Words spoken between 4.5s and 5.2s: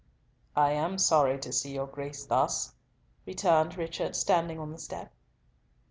on the step.